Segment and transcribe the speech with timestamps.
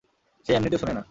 [0.45, 0.99] সে এমনিতেও শোনে না।